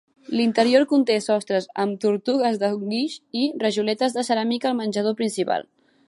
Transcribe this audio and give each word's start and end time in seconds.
L'interior 0.37 0.83
conté 0.91 1.17
sostres 1.25 1.67
amb 1.83 1.99
tortugues 2.05 2.57
de 2.63 2.69
guix 2.85 3.17
i 3.41 3.43
rajoletes 3.65 4.17
de 4.19 4.23
ceràmica 4.31 4.71
al 4.71 4.79
menjador 4.81 5.17
principal. 5.21 5.69